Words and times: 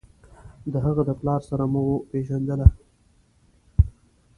د 0.71 0.73
هغه 0.85 1.01
د 1.05 1.11
پلار 1.19 1.41
سره 1.49 1.63
مو 1.71 1.83
پېژندله. 2.09 2.67